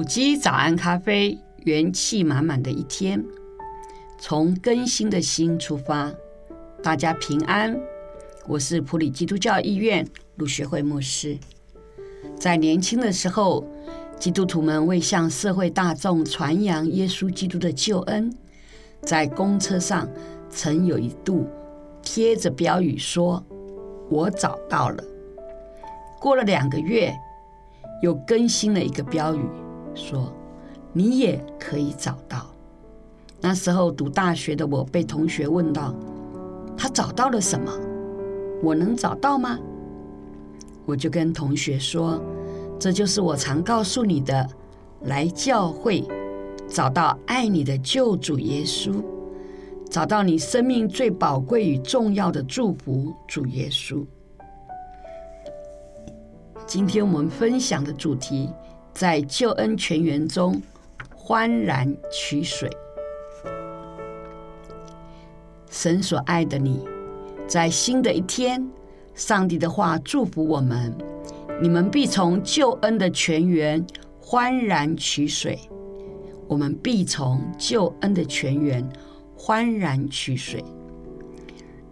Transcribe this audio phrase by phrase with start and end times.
[0.00, 3.22] 埔基早安咖啡，元气满满的一天，
[4.18, 6.10] 从更新的心出发，
[6.82, 7.78] 大家平安。
[8.46, 11.36] 我是普里基督教医院鲁学会牧师。
[12.34, 13.62] 在年轻的时候，
[14.18, 18.34] 基督徒们为向社会大众传扬耶稣基督的救恩，
[19.02, 20.08] 在公车上
[20.48, 21.46] 曾有一度
[22.00, 23.44] 贴着标语说
[24.08, 25.04] ：“我找到了。”
[26.18, 27.14] 过了两个月，
[28.02, 29.44] 又更新了一个标语。
[29.94, 30.32] 说
[30.92, 32.46] ：“你也可以找到。”
[33.40, 35.94] 那时候读大学的我被同学问到
[36.76, 37.72] ：“他找到了什么？
[38.62, 39.58] 我能找到吗？”
[40.84, 42.20] 我就跟同学说
[42.78, 44.46] ：“这就是我常告诉你的，
[45.02, 46.04] 来教会，
[46.68, 49.02] 找到爱你的救主耶稣，
[49.88, 54.04] 找到你生命最宝贵与重要的祝福主耶稣。”
[56.66, 58.50] 今天我们分享的主题。
[59.00, 60.60] 在救恩泉源中
[61.16, 62.68] 欢然取水，
[65.70, 66.86] 神所爱的你，
[67.48, 68.62] 在新的一天，
[69.14, 70.94] 上帝的话祝福我们：
[71.62, 73.82] 你们必从救恩的泉源
[74.20, 75.58] 欢然取水。
[76.46, 78.86] 我们必从救恩的泉源
[79.34, 80.62] 欢然取水。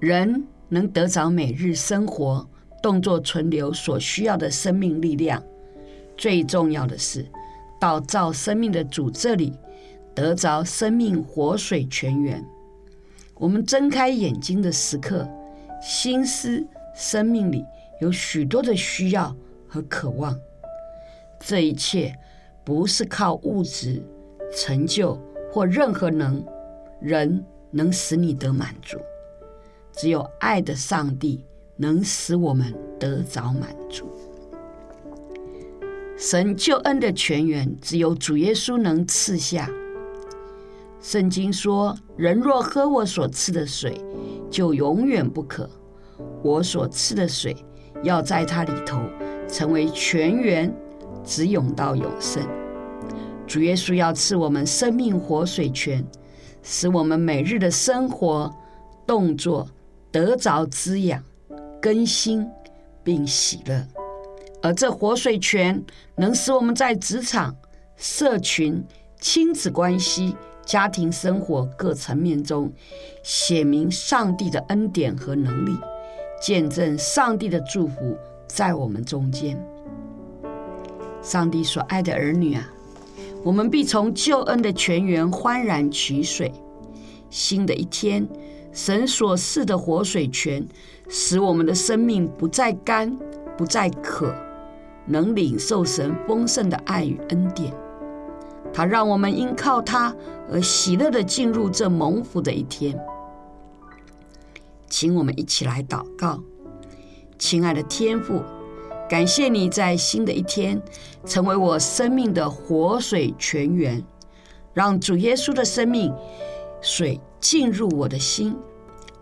[0.00, 2.44] 人能得着每日生活、
[2.82, 5.40] 动作存留所需要的生命力量。
[6.16, 7.24] 最重要的是，
[7.78, 9.52] 到造生命的主这里
[10.14, 12.44] 得着生命活水泉源。
[13.34, 15.28] 我们睁开眼睛的时刻，
[15.82, 17.64] 心思生命里
[18.00, 19.36] 有许多的需要
[19.68, 20.34] 和渴望。
[21.38, 22.14] 这一切
[22.64, 24.02] 不是靠物质
[24.56, 25.20] 成就
[25.52, 26.42] 或任何能
[26.98, 28.96] 人能使你得满足，
[29.92, 31.44] 只有爱的上帝
[31.76, 34.10] 能使我们得着满足。
[36.28, 39.70] 神救恩的泉源，只有主耶稣能赐下。
[41.00, 44.04] 圣经说：“人若喝我所赐的水，
[44.50, 45.70] 就永远不渴。
[46.42, 47.56] 我所赐的水，
[48.02, 49.00] 要在他里头
[49.46, 50.76] 成为泉源，
[51.24, 52.42] 直涌到永生。”
[53.46, 56.04] 主耶稣要赐我们生命活水泉，
[56.60, 58.52] 使我们每日的生活
[59.06, 59.68] 动作
[60.10, 61.22] 得着滋养、
[61.80, 62.44] 更新，
[63.04, 63.95] 并喜乐。
[64.66, 65.80] 而这活水泉
[66.16, 67.54] 能使我们在职场、
[67.96, 68.84] 社群、
[69.20, 70.34] 亲子关系、
[70.64, 72.72] 家庭生活各层面中
[73.22, 75.70] 显明上帝的恩典和能力，
[76.42, 78.16] 见证上帝的祝福
[78.48, 79.56] 在我们中间。
[81.22, 82.68] 上帝所爱的儿女啊，
[83.44, 86.52] 我们必从救恩的泉源欢然取水。
[87.30, 88.26] 新的一天，
[88.72, 90.66] 神所赐的活水泉，
[91.08, 93.16] 使我们的生命不再干，
[93.56, 94.34] 不再渴。
[95.06, 97.72] 能领受神丰盛的爱与恩典，
[98.72, 100.14] 他让我们因靠他
[100.50, 102.98] 而喜乐的进入这蒙福的一天。
[104.88, 106.40] 请我们一起来祷告，
[107.38, 108.42] 亲爱的天父，
[109.08, 110.80] 感谢你在新的一天
[111.24, 114.04] 成为我生命的活水泉源，
[114.72, 116.12] 让主耶稣的生命
[116.80, 118.56] 水进入我的心。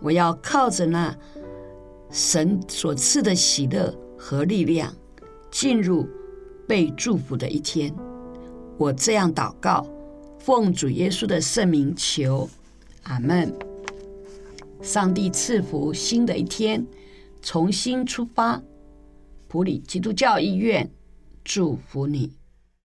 [0.00, 1.16] 我要靠着那
[2.10, 4.92] 神所赐的喜乐和力量。
[5.54, 6.04] 进入
[6.66, 7.94] 被祝福的一天，
[8.76, 9.86] 我这样祷告，
[10.40, 12.50] 奉主耶稣的圣名求，
[13.04, 13.54] 阿门。
[14.82, 16.84] 上帝赐福新的一天，
[17.40, 18.60] 重新出发。
[19.46, 20.90] 普里基督教医院
[21.44, 22.32] 祝福你。